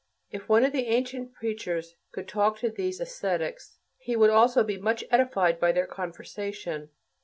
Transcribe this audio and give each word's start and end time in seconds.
If 0.31 0.49
one 0.49 0.65
of 0.65 0.71
the 0.73 0.87
ancient 0.87 1.31
preachers 1.35 1.93
could 2.11 2.27
talk 2.27 2.57
to 2.57 2.71
these 2.71 2.99
ascetics, 2.99 3.77
he 3.99 4.15
would 4.15 4.31
also 4.31 4.63
be 4.63 4.79
much 4.79 5.03
edified 5.11 5.59
by 5.59 5.71
their 5.71 5.85
conversation. 5.85 6.89